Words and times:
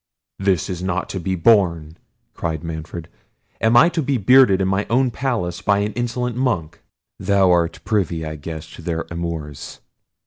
"This 0.39 0.67
is 0.67 0.81
not 0.81 1.09
to 1.09 1.19
be 1.19 1.35
borne!" 1.35 1.95
cried 2.33 2.63
Manfred. 2.63 3.07
"Am 3.61 3.77
I 3.77 3.87
to 3.89 4.01
be 4.01 4.17
bearded 4.17 4.59
in 4.59 4.67
my 4.67 4.87
own 4.89 5.11
palace 5.11 5.61
by 5.61 5.77
an 5.77 5.93
insolent 5.93 6.35
Monk? 6.35 6.81
Thou 7.19 7.51
art 7.51 7.79
privy, 7.85 8.25
I 8.25 8.35
guess, 8.35 8.67
to 8.71 8.81
their 8.81 9.05
amours." 9.11 9.79